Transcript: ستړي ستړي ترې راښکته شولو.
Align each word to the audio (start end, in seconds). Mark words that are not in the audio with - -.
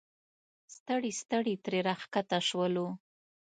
ستړي 0.75 1.11
ستړي 1.21 1.55
ترې 1.63 1.79
راښکته 1.87 2.37
شولو. 2.47 2.87